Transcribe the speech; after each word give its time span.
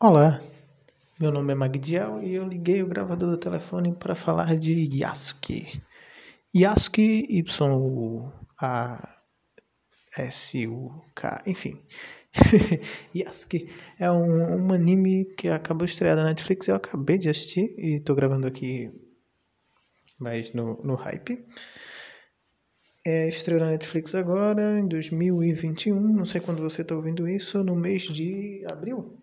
Olá, 0.00 0.40
meu 1.18 1.32
nome 1.32 1.50
é 1.52 1.56
Magdiel 1.56 2.22
e 2.22 2.32
eu 2.32 2.46
liguei 2.46 2.84
o 2.84 2.86
gravador 2.86 3.32
do 3.32 3.36
telefone 3.36 3.92
para 3.96 4.14
falar 4.14 4.56
de 4.56 4.88
Yasuke. 4.96 5.82
Yasuke, 6.54 7.26
Y-A-S-U-K, 7.28 7.82
enfim. 11.46 11.84
Yasuke 13.12 13.68
é 13.98 14.08
um, 14.08 14.68
um 14.68 14.72
anime 14.72 15.24
que 15.36 15.48
acabou 15.48 15.84
de 15.84 15.90
estrear 15.90 16.14
na 16.14 16.26
Netflix, 16.26 16.68
eu 16.68 16.76
acabei 16.76 17.18
de 17.18 17.28
assistir 17.28 17.74
e 17.76 17.98
tô 17.98 18.14
gravando 18.14 18.46
aqui 18.46 18.92
mais 20.20 20.52
no, 20.54 20.80
no 20.80 20.94
hype. 20.94 21.44
É, 23.04 23.26
estreou 23.26 23.58
na 23.58 23.72
Netflix 23.72 24.14
agora, 24.14 24.78
em 24.78 24.86
2021, 24.86 26.00
não 26.00 26.24
sei 26.24 26.40
quando 26.40 26.62
você 26.62 26.82
está 26.82 26.94
ouvindo 26.94 27.28
isso, 27.28 27.64
no 27.64 27.74
mês 27.74 28.04
de 28.04 28.64
abril 28.70 29.18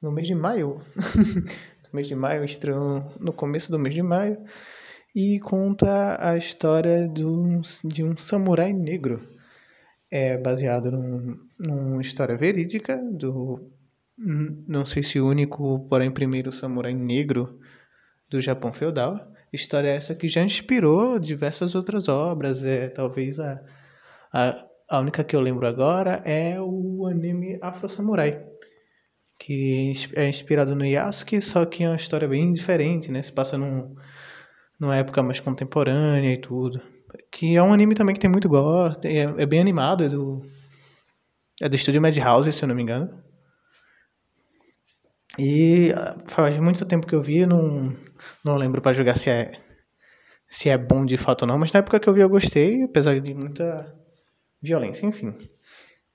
no 0.00 0.12
mês 0.12 0.26
de 0.26 0.34
maio. 0.34 0.80
no 0.96 1.90
mês 1.92 2.06
de 2.06 2.14
maio, 2.14 2.44
estreou 2.44 3.00
no 3.20 3.32
começo 3.32 3.70
do 3.70 3.78
mês 3.78 3.94
de 3.94 4.02
maio. 4.02 4.38
E 5.14 5.40
conta 5.40 6.18
a 6.20 6.36
história 6.36 7.08
de 7.08 7.24
um, 7.24 7.60
de 7.84 8.04
um 8.04 8.16
samurai 8.16 8.72
negro. 8.72 9.20
É 10.10 10.36
baseado 10.36 10.90
num, 10.90 11.34
numa 11.58 12.02
história 12.02 12.36
verídica 12.36 12.96
do. 12.96 13.70
Não 14.18 14.84
sei 14.84 15.02
se 15.02 15.20
único, 15.20 15.86
porém 15.88 16.10
primeiro 16.10 16.52
samurai 16.52 16.94
negro 16.94 17.58
do 18.28 18.40
Japão 18.40 18.72
feudal. 18.72 19.32
História 19.52 19.88
essa 19.88 20.14
que 20.14 20.28
já 20.28 20.42
inspirou 20.42 21.18
diversas 21.18 21.74
outras 21.74 22.08
obras. 22.08 22.64
É, 22.64 22.88
talvez 22.88 23.40
a, 23.40 23.62
a, 24.32 24.66
a 24.90 25.00
única 25.00 25.24
que 25.24 25.34
eu 25.34 25.40
lembro 25.40 25.66
agora 25.66 26.22
é 26.24 26.60
o 26.60 27.06
anime 27.06 27.58
Afro 27.62 27.88
Samurai 27.88 28.55
que 29.38 29.92
é 30.14 30.28
inspirado 30.28 30.74
no 30.74 30.84
Yasuke, 30.84 31.40
só 31.40 31.64
que 31.66 31.84
é 31.84 31.88
uma 31.88 31.96
história 31.96 32.26
bem 32.26 32.52
diferente, 32.52 33.10
né? 33.10 33.20
Se 33.22 33.32
passa 33.32 33.58
num, 33.58 33.94
numa 34.78 34.96
época 34.96 35.22
mais 35.22 35.40
contemporânea 35.40 36.32
e 36.32 36.36
tudo. 36.36 36.80
Que 37.30 37.56
é 37.56 37.62
um 37.62 37.72
anime 37.72 37.94
também 37.94 38.14
que 38.14 38.20
tem 38.20 38.30
muito 38.30 38.48
gore, 38.48 38.94
é, 39.04 39.42
é 39.42 39.46
bem 39.46 39.60
animado, 39.60 40.04
é 40.04 40.08
do, 40.08 40.42
é 41.60 41.68
do 41.68 41.76
estúdio 41.76 42.00
Madhouse, 42.00 42.52
se 42.52 42.62
eu 42.62 42.68
não 42.68 42.74
me 42.74 42.82
engano. 42.82 43.22
E 45.38 45.92
ah, 45.94 46.16
faz 46.26 46.58
muito 46.58 46.86
tempo 46.86 47.06
que 47.06 47.14
eu 47.14 47.20
vi, 47.20 47.44
não, 47.44 47.94
não 48.44 48.56
lembro 48.56 48.80
para 48.80 48.92
jogar 48.92 49.16
se 49.16 49.28
é, 49.28 49.52
se 50.48 50.70
é 50.70 50.78
bom 50.78 51.04
de 51.04 51.16
fato 51.16 51.42
ou 51.42 51.48
não, 51.48 51.58
mas 51.58 51.72
na 51.72 51.80
época 51.80 52.00
que 52.00 52.08
eu 52.08 52.14
vi 52.14 52.20
eu 52.20 52.28
gostei, 52.28 52.82
apesar 52.84 53.20
de 53.20 53.34
muita 53.34 53.78
violência, 54.62 55.06
enfim. 55.06 55.36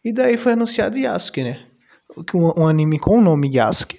E 0.03 0.11
daí 0.11 0.37
foi 0.37 0.53
anunciado 0.53 0.97
Yasuke, 0.97 1.43
né? 1.43 1.70
Um, 2.35 2.67
anime 2.67 2.99
com 2.99 3.19
o 3.19 3.21
nome 3.21 3.55
Yasuke 3.55 3.97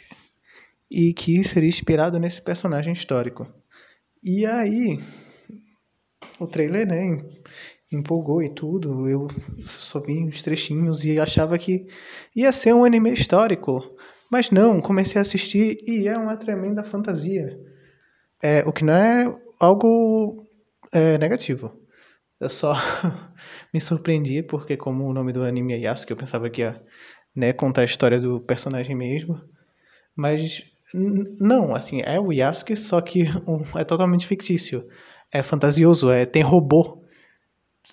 e 0.90 1.12
que 1.14 1.42
seria 1.42 1.68
inspirado 1.68 2.18
nesse 2.18 2.42
personagem 2.42 2.92
histórico. 2.92 3.48
E 4.22 4.44
aí, 4.44 5.00
o 6.38 6.46
trailer, 6.46 6.86
né, 6.86 7.18
empolgou 7.92 8.42
e 8.42 8.50
tudo. 8.50 9.08
Eu 9.08 9.28
só 9.64 10.00
vi 10.00 10.18
uns 10.18 10.42
trechinhos 10.42 11.04
e 11.04 11.18
achava 11.18 11.58
que 11.58 11.86
ia 12.34 12.52
ser 12.52 12.74
um 12.74 12.84
anime 12.84 13.12
histórico. 13.12 13.96
Mas 14.30 14.50
não, 14.50 14.80
comecei 14.80 15.18
a 15.18 15.22
assistir 15.22 15.78
e 15.86 16.08
é 16.08 16.14
uma 16.14 16.36
tremenda 16.36 16.82
fantasia. 16.82 17.58
É, 18.42 18.62
o 18.66 18.72
que 18.72 18.84
não 18.84 18.94
é 18.94 19.34
algo 19.60 20.42
é, 20.92 21.18
negativo. 21.18 21.80
Eu 22.40 22.48
só 22.48 22.74
me 23.72 23.80
surpreendi 23.80 24.42
porque 24.42 24.76
como 24.76 25.04
o 25.04 25.12
nome 25.12 25.32
do 25.32 25.42
anime 25.42 25.74
é 25.74 25.78
Yasuke, 25.78 26.12
eu 26.12 26.16
pensava 26.16 26.50
que 26.50 26.62
ia 26.62 26.82
né, 27.34 27.52
contar 27.52 27.82
a 27.82 27.86
história 27.86 28.18
do 28.20 28.40
personagem 28.40 28.94
mesmo. 28.94 29.40
Mas 30.14 30.70
não, 31.40 31.74
assim, 31.74 32.02
é 32.04 32.20
o 32.20 32.32
Yasuke, 32.32 32.76
só 32.76 33.00
que 33.00 33.24
é 33.76 33.84
totalmente 33.84 34.26
fictício. 34.26 34.86
É 35.30 35.42
fantasioso, 35.42 36.10
é 36.10 36.26
tem 36.26 36.42
robô 36.42 37.02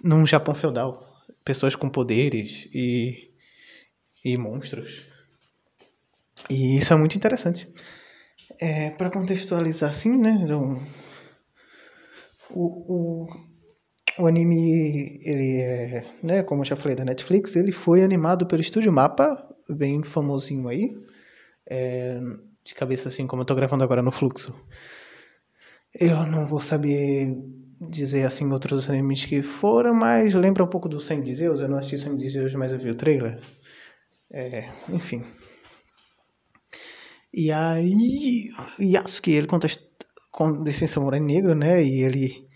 num 0.04 0.26
Japão 0.26 0.54
feudal, 0.54 1.04
pessoas 1.44 1.76
com 1.76 1.90
poderes 1.90 2.70
e 2.74 3.30
e 4.24 4.38
monstros. 4.38 5.08
E 6.50 6.78
isso 6.78 6.94
é 6.94 6.96
muito 6.98 7.16
interessante. 7.16 7.72
É, 8.60 8.90
para 8.92 9.10
contextualizar 9.10 9.90
assim, 9.90 10.18
né, 10.18 10.32
então, 10.44 10.82
o, 12.50 13.24
o 13.24 13.49
o 14.20 14.28
anime, 14.28 15.20
ele 15.24 15.62
é, 15.62 16.06
né, 16.22 16.44
como 16.44 16.62
eu 16.62 16.66
já 16.66 16.76
falei 16.76 16.96
da 16.96 17.06
Netflix, 17.06 17.56
ele 17.56 17.72
foi 17.72 18.04
animado 18.04 18.46
pelo 18.46 18.62
Estúdio 18.62 18.92
Mapa, 18.92 19.48
bem 19.70 20.04
famosinho 20.04 20.68
aí. 20.68 20.90
É, 21.66 22.20
de 22.64 22.76
cabeça 22.76 23.10
assim, 23.10 23.26
como 23.26 23.42
eu 23.42 23.46
tô 23.46 23.56
gravando 23.56 23.84
agora 23.84 24.02
no 24.02 24.12
Fluxo. 24.12 24.54
Eu 25.94 26.26
não 26.28 26.46
vou 26.46 26.60
saber 26.60 27.36
dizer 27.90 28.26
assim 28.26 28.52
outros 28.52 28.90
animes 28.90 29.26
que 29.26 29.42
foram, 29.42 29.94
mas 29.94 30.34
lembra 30.34 30.64
um 30.64 30.68
pouco 30.68 30.90
do 30.90 31.00
Sangue 31.00 31.24
de 31.24 31.36
Zeus. 31.36 31.62
Eu 31.62 31.70
não 31.70 31.78
assisti 31.78 32.00
Sangue 32.00 32.18
de 32.18 32.30
Zeus, 32.30 32.54
mas 32.56 32.72
eu 32.72 32.80
vi 32.80 32.90
o 32.90 32.96
trailer. 32.96 33.40
É, 34.32 34.70
enfim. 34.90 35.24
E 37.34 37.52
aí, 37.52 38.50
Yasuke, 38.80 39.32
ele 39.32 39.48
conta 39.48 39.68
com 40.32 40.64
desse 40.64 40.88
samurai 40.88 41.20
negro, 41.20 41.56
né? 41.56 41.84
E 41.84 42.02
ele 42.02 42.48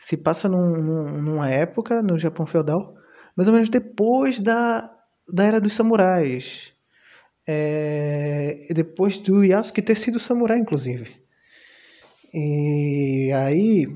se 0.00 0.16
passa 0.16 0.48
num, 0.48 1.20
numa 1.20 1.50
época 1.50 2.02
no 2.02 2.18
Japão 2.18 2.46
feudal, 2.46 2.94
mais 3.36 3.48
ou 3.48 3.54
menos 3.54 3.68
depois 3.68 4.38
da, 4.38 4.90
da 5.32 5.44
era 5.44 5.60
dos 5.60 5.72
samurais. 5.72 6.72
É, 7.46 8.68
depois 8.74 9.18
do 9.18 9.42
Yasuke 9.42 9.80
ter 9.80 9.96
sido 9.96 10.20
samurai, 10.20 10.58
inclusive. 10.58 11.16
E 12.32 13.30
aí 13.34 13.86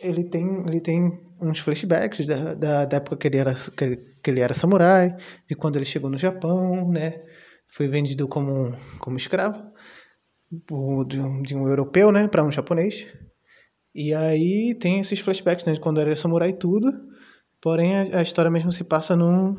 ele 0.00 0.24
tem, 0.24 0.64
ele 0.66 0.80
tem 0.80 1.12
uns 1.40 1.58
flashbacks 1.60 2.26
da, 2.26 2.54
da, 2.54 2.84
da 2.86 2.96
época 2.96 3.16
que 3.16 3.28
ele, 3.28 3.36
era, 3.36 3.54
que, 3.54 3.96
que, 3.96 4.30
ele 4.30 4.40
era 4.40 4.54
samurai, 4.54 5.14
de 5.46 5.54
quando 5.54 5.76
ele 5.76 5.84
chegou 5.84 6.10
no 6.10 6.16
Japão, 6.16 6.90
né? 6.90 7.20
Foi 7.66 7.86
vendido 7.86 8.26
como, 8.26 8.74
como 8.98 9.18
escravo 9.18 9.70
de 11.06 11.20
um, 11.20 11.42
de 11.42 11.54
um 11.54 11.68
europeu, 11.68 12.10
né? 12.10 12.26
Para 12.26 12.44
um 12.44 12.50
japonês. 12.50 13.06
E 14.00 14.14
aí 14.14 14.76
tem 14.76 15.00
esses 15.00 15.18
flashbacks, 15.18 15.66
né, 15.66 15.72
de 15.72 15.80
quando 15.80 16.00
era 16.00 16.14
samurai 16.14 16.50
e 16.50 16.56
tudo. 16.56 16.88
Porém, 17.60 17.96
a, 17.96 18.18
a, 18.18 18.22
história 18.22 18.48
mesmo 18.48 18.70
se 18.70 18.84
passa 18.84 19.16
num, 19.16 19.56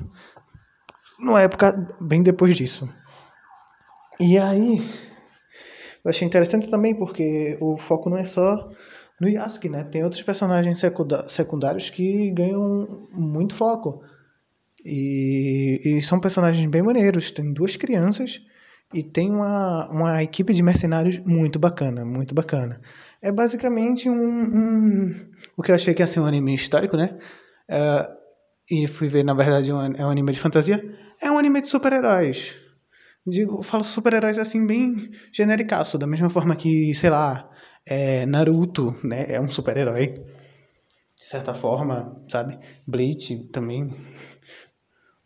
numa 1.20 1.42
época 1.42 1.74
bem 2.00 2.24
depois 2.24 2.56
disso. 2.56 2.88
E 4.18 4.38
aí, 4.38 4.78
eu 6.06 6.10
achei 6.10 6.26
interessante 6.26 6.70
também 6.70 6.96
porque 6.96 7.58
o 7.60 7.76
foco 7.76 8.10
não 8.10 8.18
é 8.18 8.24
só 8.24 8.72
no 9.20 9.28
Yasuke, 9.28 9.68
né? 9.68 9.84
Tem 9.84 10.06
outros 10.06 10.24
personagens 10.24 10.82
secundários 11.28 11.90
que 11.90 12.32
ganham 12.32 12.88
muito 13.12 13.54
foco. 13.54 14.02
E, 14.86 15.82
e 15.84 16.02
são 16.02 16.18
personagens 16.18 16.66
bem 16.70 16.82
maneiros. 16.82 17.30
Tem 17.30 17.52
duas 17.52 17.76
crianças 17.76 18.40
e 18.94 19.04
tem 19.04 19.30
uma, 19.30 19.90
uma 19.90 20.24
equipe 20.24 20.54
de 20.54 20.64
mercenários 20.64 21.20
muito 21.20 21.60
bacana, 21.60 22.06
muito 22.06 22.34
bacana. 22.34 22.80
É 23.22 23.32
basicamente 23.32 24.10
um, 24.10 24.16
um, 24.16 25.30
o 25.58 25.62
que 25.62 25.72
eu 25.72 25.76
achei 25.76 25.94
que 25.94 26.02
ia 26.02 26.08
ser 26.08 26.22
um 26.22 26.26
anime 26.26 26.56
histórico, 26.56 26.96
né? 26.96 27.18
Uh, 27.70 28.20
e 28.70 28.88
fui 28.88 29.08
ver, 29.08 29.24
na 29.24 29.34
verdade, 29.34 29.74
um, 29.74 29.82
é 29.82 30.06
um 30.06 30.10
anime 30.10 30.32
de 30.32 30.40
fantasia. 30.40 30.84
É 31.22 31.30
um 31.30 31.38
anime 31.38 31.62
de 31.62 31.68
super-heróis. 31.68 32.56
Digo, 33.28 33.62
falo 33.62 33.84
super-heróis 33.84 34.38
assim, 34.38 34.66
bem 34.66 35.12
genericaço, 35.34 35.98
da 35.98 36.08
mesma 36.08 36.30
forma 36.30 36.56
que, 36.56 36.94
sei 36.96 37.10
lá, 37.10 37.50
é 37.86 38.26
Naruto, 38.26 38.96
né? 39.04 39.26
É 39.28 39.42
um 39.42 39.50
super-herói. 39.50 40.14
De 40.14 41.26
certa 41.26 41.54
forma, 41.54 42.24
sabe? 42.30 42.58
Bleach 42.88 43.50
também. 43.52 43.94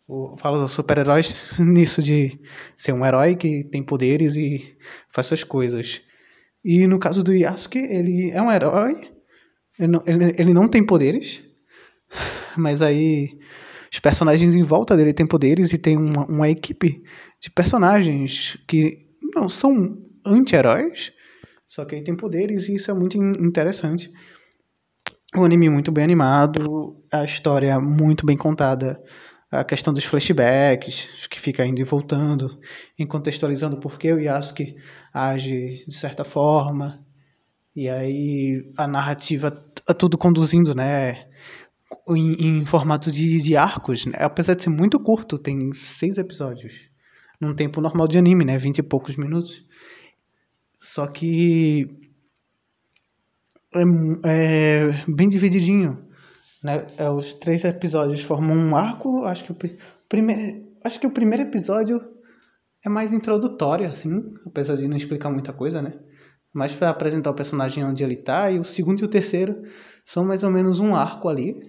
Eu 0.10 0.36
falo 0.38 0.60
dos 0.60 0.72
super-heróis 0.72 1.36
nisso 1.60 2.02
de 2.02 2.40
ser 2.76 2.94
um 2.94 3.06
herói 3.06 3.36
que 3.36 3.64
tem 3.66 3.84
poderes 3.84 4.36
e 4.36 4.76
faz 5.10 5.28
suas 5.28 5.44
coisas. 5.44 6.02
E 6.64 6.88
no 6.88 6.98
caso 6.98 7.24
do 7.24 7.34
Yasuke, 7.34 7.80
ele 7.80 8.32
é 8.32 8.42
um 8.42 8.52
herói, 8.52 9.10
ele 9.78 9.92
não, 9.92 10.04
ele, 10.06 10.36
ele 10.38 10.54
não 10.54 10.68
tem 10.68 10.86
poderes, 10.86 11.44
mas 12.56 12.82
aí 12.82 13.38
os 13.92 14.00
personagens 14.00 14.56
em 14.56 14.62
volta 14.62 14.96
dele 14.96 15.14
têm 15.14 15.28
poderes 15.28 15.74
e 15.74 15.78
tem 15.78 15.98
uma, 15.98 16.26
uma 16.26 16.50
equipe 16.50 17.04
de 17.42 17.52
personagens 17.52 18.58
que 18.68 18.98
não 19.36 19.50
são 19.50 19.98
anti-heróis, 20.26 21.12
só 21.68 21.84
que 21.86 21.96
aí 21.96 22.04
tem 22.04 22.16
poderes 22.16 22.70
e 22.70 22.76
isso 22.76 22.90
é 22.90 22.94
muito 22.94 23.18
interessante. 23.18 24.10
O 25.36 25.44
anime 25.44 25.70
muito 25.70 25.92
bem 25.92 26.04
animado, 26.04 26.96
a 27.12 27.24
história 27.24 27.80
muito 27.80 28.26
bem 28.26 28.38
contada, 28.38 29.02
a 29.60 29.64
questão 29.64 29.94
dos 29.94 30.06
flashbacks, 30.06 31.28
que 31.30 31.40
fica 31.40 31.66
indo 31.66 31.80
e 31.80 31.84
voltando, 31.84 32.60
em 32.98 33.06
contextualizando 33.06 33.78
por 33.78 34.00
que 34.00 34.12
o 34.12 34.20
Yasuke 34.20 34.76
age 35.14 35.86
de 35.88 35.94
certa 35.94 36.24
forma, 36.24 37.06
e 37.76 37.90
aí 37.90 38.64
a 38.78 38.88
narrativa 38.88 39.56
é 39.88 39.94
tudo 39.94 40.18
conduzindo, 40.18 40.74
né, 40.76 41.28
em, 42.10 42.62
em 42.62 42.66
formato 42.66 43.12
de, 43.12 43.38
de 43.38 43.56
arcos, 43.56 44.06
né? 44.06 44.18
apesar 44.20 44.56
de 44.56 44.64
ser 44.64 44.70
muito 44.70 45.00
curto, 45.00 45.38
tem 45.38 45.74
seis 45.74 46.18
episódios. 46.18 46.90
num 47.40 47.54
tempo 47.56 47.82
normal 47.82 48.08
de 48.08 48.18
anime, 48.18 48.46
né? 48.46 48.58
Vinte 48.58 48.80
e 48.80 48.84
poucos 48.84 49.16
minutos. 49.18 49.66
Só 50.78 51.08
que 51.08 51.88
é, 53.76 53.82
é 54.26 55.04
bem 55.08 55.30
divididinho, 55.30 56.08
né? 56.64 56.86
É, 56.98 57.10
os 57.10 57.34
três 57.34 57.64
episódios 57.66 58.22
formam 58.22 58.56
um 58.56 58.76
arco. 58.76 59.26
Acho 59.26 59.44
que 59.44 59.52
o 59.52 59.58
primeiro, 60.08 60.66
acho 60.84 61.00
que 61.00 61.08
o 61.08 61.12
primeiro 61.12 61.44
episódio 61.44 62.02
é 62.86 62.90
mais 62.90 63.14
introdutório, 63.14 63.88
assim, 63.88 64.34
apesar 64.46 64.76
de 64.76 64.88
não 64.88 64.98
explicar 64.98 65.30
muita 65.30 65.52
coisa, 65.52 65.82
né? 65.82 65.94
Mais 66.54 66.74
para 66.74 66.90
apresentar 66.90 67.32
o 67.32 67.36
personagem 67.36 67.84
onde 67.84 68.04
ele 68.04 68.16
tá. 68.16 68.50
E 68.50 68.60
o 68.60 68.64
segundo 68.64 69.02
e 69.02 69.06
o 69.06 69.10
terceiro 69.10 69.62
são 70.06 70.24
mais 70.24 70.44
ou 70.44 70.50
menos 70.50 70.80
um 70.80 70.96
arco 70.96 71.28
ali. 71.28 71.60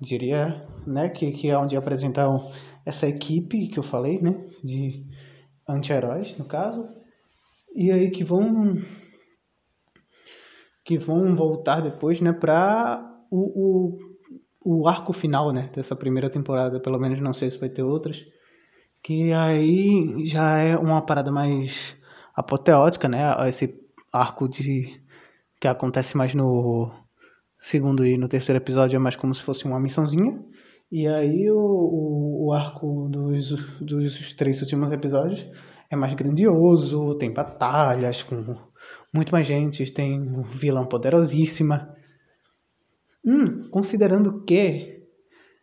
Diria, 0.00 0.62
né? 0.86 1.08
Que, 1.08 1.30
que 1.32 1.48
é 1.48 1.56
onde 1.56 1.76
apresentam 1.76 2.50
essa 2.84 3.06
equipe 3.06 3.68
que 3.68 3.78
eu 3.78 3.82
falei, 3.82 4.20
né? 4.20 4.44
De 4.62 5.06
anti-heróis, 5.68 6.36
no 6.36 6.44
caso. 6.44 6.86
E 7.74 7.90
aí 7.90 8.10
que 8.10 8.22
vão 8.22 8.76
que 10.84 10.98
vão 10.98 11.34
voltar 11.34 11.80
depois, 11.80 12.20
né, 12.20 12.30
para 12.32 13.13
o, 13.30 13.98
o, 14.64 14.80
o 14.80 14.88
arco 14.88 15.12
final, 15.12 15.52
né, 15.52 15.70
dessa 15.74 15.96
primeira 15.96 16.30
temporada, 16.30 16.80
pelo 16.80 16.98
menos 16.98 17.20
não 17.20 17.34
sei 17.34 17.50
se 17.50 17.58
vai 17.58 17.68
ter 17.68 17.82
outras, 17.82 18.24
que 19.02 19.32
aí 19.32 20.24
já 20.26 20.58
é 20.58 20.76
uma 20.76 21.02
parada 21.02 21.30
mais 21.30 21.96
apoteótica, 22.34 23.08
né, 23.08 23.22
esse 23.48 23.82
arco 24.12 24.48
de 24.48 25.00
que 25.60 25.68
acontece 25.68 26.16
mais 26.16 26.34
no 26.34 26.90
segundo 27.58 28.06
e 28.06 28.16
no 28.18 28.28
terceiro 28.28 28.58
episódio 28.58 28.96
é 28.96 28.98
mais 28.98 29.16
como 29.16 29.34
se 29.34 29.42
fosse 29.42 29.64
uma 29.64 29.80
missãozinha, 29.80 30.44
e 30.90 31.08
aí 31.08 31.50
o, 31.50 31.58
o, 31.58 32.46
o 32.46 32.52
arco 32.52 33.08
dos, 33.08 33.50
dos 33.80 34.34
três 34.34 34.60
últimos 34.60 34.92
episódios 34.92 35.46
é 35.90 35.96
mais 35.96 36.14
grandioso, 36.14 37.16
tem 37.16 37.32
batalhas 37.32 38.22
com 38.22 38.56
muito 39.12 39.32
mais 39.32 39.46
gente, 39.46 39.90
tem 39.92 40.20
um 40.20 40.42
vilão 40.42 40.84
poderosíssima. 40.86 41.93
Hum, 43.24 43.68
considerando 43.70 44.42
que 44.44 45.02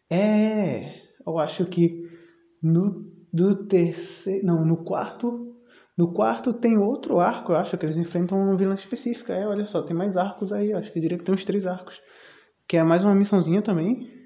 é, 0.09 0.93
eu 1.25 1.37
acho 1.37 1.65
que 1.65 2.09
no 2.61 3.09
do 3.31 3.65
terceiro, 3.67 4.45
não, 4.45 4.65
no 4.65 4.83
quarto, 4.83 5.55
no 5.97 6.11
quarto 6.13 6.51
tem 6.51 6.77
outro 6.77 7.19
arco, 7.19 7.53
eu 7.53 7.55
acho 7.57 7.77
que 7.77 7.85
eles 7.85 7.97
enfrentam 7.97 8.37
uma 8.37 8.57
vilã 8.57 8.75
específica. 8.75 9.33
É, 9.33 9.47
olha 9.47 9.65
só, 9.65 9.81
tem 9.83 9.95
mais 9.95 10.17
arcos 10.17 10.51
aí, 10.51 10.73
acho 10.73 10.91
que 10.91 10.99
diria 10.99 11.17
que 11.17 11.23
tem 11.23 11.33
uns 11.33 11.45
três 11.45 11.65
arcos, 11.65 12.01
que 12.67 12.75
é 12.77 12.83
mais 12.83 13.03
uma 13.05 13.15
missãozinha 13.15 13.61
também 13.61 14.21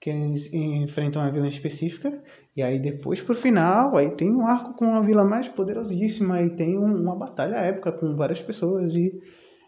que 0.00 0.08
eles 0.08 0.52
enfrentam 0.52 1.20
uma 1.20 1.30
vilã 1.30 1.46
específica, 1.46 2.22
e 2.56 2.62
aí 2.62 2.80
depois 2.80 3.20
pro 3.20 3.34
final, 3.34 3.94
aí 3.96 4.10
tem 4.16 4.34
um 4.34 4.46
arco 4.46 4.72
com 4.74 4.86
uma 4.86 5.02
vila 5.02 5.24
mais 5.24 5.46
poderosíssima, 5.46 6.40
e 6.40 6.56
tem 6.56 6.78
um, 6.78 7.02
uma 7.02 7.14
batalha 7.14 7.56
épica 7.56 7.92
com 7.92 8.16
várias 8.16 8.40
pessoas, 8.40 8.96
e 8.96 9.20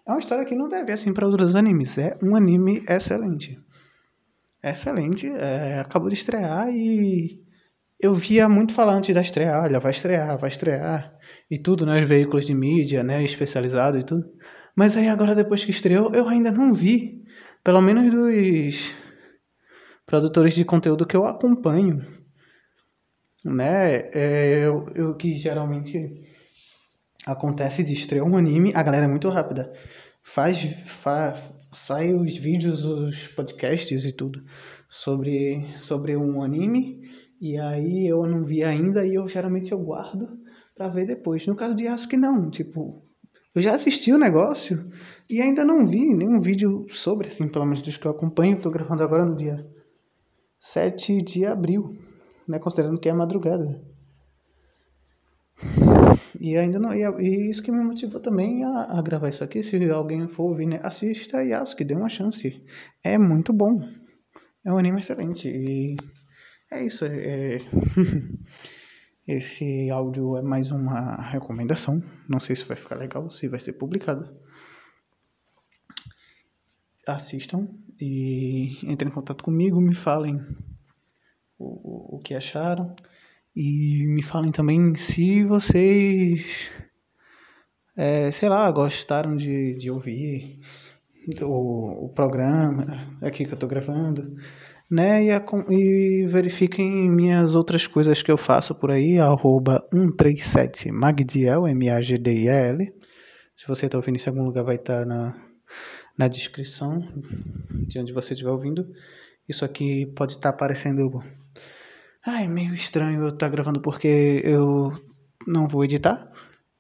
é 0.06 0.10
uma 0.10 0.18
história 0.18 0.44
que 0.44 0.54
não 0.54 0.68
deve 0.68 0.92
assim 0.92 1.12
para 1.12 1.26
outros 1.26 1.54
animes, 1.54 1.96
é 1.98 2.16
um 2.22 2.34
anime 2.34 2.82
excelente. 2.88 3.58
Excelente, 4.62 5.26
é, 5.28 5.80
acabou 5.80 6.08
de 6.08 6.14
estrear 6.14 6.68
e 6.68 7.42
eu 8.00 8.14
via 8.14 8.48
muito 8.48 8.72
falar 8.72 8.94
antes 8.94 9.14
da 9.14 9.20
estreia, 9.20 9.60
olha, 9.60 9.78
vai 9.78 9.92
estrear, 9.92 10.36
vai 10.36 10.48
estrear, 10.48 11.16
e 11.48 11.56
tudo, 11.56 11.86
né, 11.86 11.98
os 11.98 12.08
veículos 12.08 12.46
de 12.46 12.54
mídia, 12.54 13.04
né, 13.04 13.22
especializado 13.22 13.96
e 13.96 14.02
tudo. 14.02 14.28
Mas 14.74 14.96
aí 14.96 15.08
agora 15.08 15.34
depois 15.34 15.64
que 15.64 15.70
estreou, 15.70 16.12
eu 16.14 16.28
ainda 16.28 16.50
não 16.50 16.72
vi, 16.72 17.22
pelo 17.62 17.80
menos 17.80 18.10
dos 18.10 18.92
produtores 20.04 20.54
de 20.54 20.64
conteúdo 20.64 21.06
que 21.06 21.16
eu 21.16 21.26
acompanho, 21.26 22.02
né? 23.44 24.10
É, 24.12 24.66
eu, 24.66 24.88
eu, 24.94 25.16
que 25.16 25.32
geralmente 25.32 26.20
acontece 27.26 27.84
de 27.84 27.92
estrear 27.92 28.26
um 28.26 28.36
anime, 28.36 28.72
a 28.74 28.82
galera 28.82 29.04
é 29.04 29.08
muito 29.08 29.28
rápida. 29.28 29.72
Faz, 30.22 30.62
faz 30.86 31.52
sai 31.72 32.12
os 32.12 32.36
vídeos, 32.36 32.84
os 32.84 33.28
podcasts 33.28 34.04
e 34.04 34.12
tudo 34.12 34.44
sobre, 34.88 35.66
sobre 35.80 36.16
um 36.16 36.42
anime, 36.42 37.00
e 37.40 37.58
aí 37.58 38.06
eu 38.06 38.26
não 38.26 38.44
vi 38.44 38.62
ainda 38.62 39.04
e 39.06 39.14
eu 39.14 39.26
geralmente 39.26 39.72
eu 39.72 39.78
guardo 39.78 40.28
para 40.76 40.88
ver 40.88 41.06
depois. 41.06 41.46
No 41.46 41.56
caso 41.56 41.74
de 41.74 41.88
Asuka 41.88 42.16
não, 42.16 42.50
tipo, 42.50 43.02
eu 43.54 43.62
já 43.62 43.74
assisti 43.74 44.12
o 44.12 44.18
negócio 44.18 44.84
e 45.28 45.40
ainda 45.40 45.64
não 45.64 45.86
vi 45.86 46.14
nenhum 46.14 46.40
vídeo 46.40 46.86
sobre, 46.90 47.28
assim, 47.28 47.48
pelo 47.48 47.64
menos 47.64 47.82
dos 47.82 47.96
que 47.96 48.06
eu 48.06 48.10
acompanho. 48.10 48.60
Tô 48.60 48.70
gravando 48.70 49.02
agora 49.02 49.24
no 49.24 49.34
dia 49.34 49.66
7 50.60 51.22
de 51.22 51.46
abril, 51.46 51.96
né, 52.46 52.58
considerando 52.58 53.00
que 53.00 53.08
é 53.08 53.12
madrugada. 53.12 53.82
E 56.40 56.56
ainda 56.56 56.78
não. 56.78 56.94
E, 56.94 57.02
e 57.02 57.50
isso 57.50 57.62
que 57.62 57.70
me 57.70 57.82
motivou 57.84 58.20
também 58.20 58.64
a, 58.64 58.98
a, 58.98 59.02
gravar 59.02 59.28
isso 59.28 59.44
aqui. 59.44 59.62
Se 59.62 59.90
alguém 59.90 60.26
for 60.28 60.44
ouvir, 60.44 60.66
né, 60.66 60.80
assista 60.82 61.42
Yasuke, 61.42 61.84
dê 61.84 61.94
uma 61.94 62.08
chance. 62.08 62.64
É 63.04 63.18
muito 63.18 63.52
bom. 63.52 63.88
É 64.64 64.72
um 64.72 64.78
anime 64.78 65.00
excelente. 65.00 65.48
E 65.48 65.96
é 66.70 66.84
isso. 66.84 67.04
É... 67.04 67.58
Esse 69.26 69.88
áudio 69.88 70.36
é 70.36 70.42
mais 70.42 70.70
uma 70.72 71.14
recomendação. 71.22 72.00
Não 72.28 72.40
sei 72.40 72.56
se 72.56 72.64
vai 72.64 72.76
ficar 72.76 72.96
legal, 72.96 73.30
se 73.30 73.46
vai 73.46 73.60
ser 73.60 73.74
publicado. 73.74 74.28
Assistam 77.06 77.68
e 78.00 78.78
entrem 78.82 79.10
em 79.10 79.14
contato 79.14 79.44
comigo, 79.44 79.80
me 79.80 79.94
falem 79.94 80.36
o, 81.56 82.16
o 82.16 82.20
que 82.20 82.34
acharam 82.34 82.96
e 83.54 84.06
me 84.08 84.22
falem 84.22 84.50
também 84.50 84.94
se 84.94 85.44
vocês, 85.44 86.70
é, 87.96 88.30
sei 88.30 88.48
lá, 88.48 88.70
gostaram 88.70 89.36
de, 89.36 89.76
de 89.76 89.90
ouvir 89.90 90.60
o, 91.42 92.06
o 92.06 92.10
programa 92.10 93.06
aqui 93.22 93.44
que 93.44 93.50
eu 93.52 93.54
estou 93.54 93.68
gravando, 93.68 94.34
né? 94.90 95.24
E, 95.24 95.30
a, 95.30 95.44
e, 95.70 96.26
verifiquem 96.26 97.10
minhas 97.10 97.54
outras 97.54 97.86
coisas 97.86 98.22
que 98.22 98.30
eu 98.30 98.36
faço 98.36 98.74
por 98.74 98.90
aí, 98.90 99.18
arroba 99.18 99.86
137magdiel, 99.92 101.68
M-A-G-D-I-E-L. 101.68 102.92
Se 103.56 103.68
você 103.68 103.86
está 103.86 103.98
ouvindo 103.98 104.16
isso 104.16 104.28
em 104.28 104.32
algum 104.32 104.44
lugar, 104.44 104.64
vai 104.64 104.76
estar 104.76 105.00
tá 105.00 105.06
na 105.06 105.52
na 106.16 106.28
descrição 106.28 107.00
de 107.88 107.98
onde 107.98 108.12
você 108.12 108.34
estiver 108.34 108.50
ouvindo. 108.50 108.86
Isso 109.48 109.64
aqui 109.64 110.06
pode 110.14 110.34
estar 110.34 110.50
tá 110.50 110.54
aparecendo. 110.54 111.22
Ai, 112.24 112.46
meio 112.46 112.72
estranho 112.72 113.22
eu 113.22 113.28
estar 113.28 113.46
tá 113.46 113.48
gravando 113.48 113.80
porque 113.82 114.40
eu 114.44 114.92
não 115.46 115.66
vou 115.66 115.84
editar. 115.84 116.30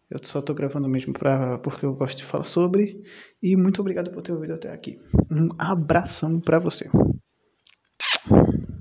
Eu 0.08 0.20
só 0.22 0.38
estou 0.38 0.54
gravando 0.54 0.88
mesmo 0.88 1.12
pra, 1.12 1.58
porque 1.58 1.84
eu 1.84 1.94
gosto 1.94 2.18
de 2.18 2.24
falar 2.24 2.44
sobre. 2.44 3.02
E 3.42 3.56
muito 3.56 3.80
obrigado 3.80 4.12
por 4.12 4.22
ter 4.22 4.32
ouvido 4.32 4.54
até 4.54 4.70
aqui. 4.70 5.00
Um 5.30 5.48
abração 5.58 6.40
para 6.40 6.60
você. 6.60 6.88